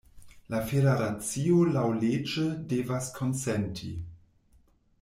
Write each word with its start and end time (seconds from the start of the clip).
La 0.53 0.61
Federacio 0.69 1.59
laŭleĝe 1.75 2.47
devas 2.73 3.13
konsenti. 3.19 3.95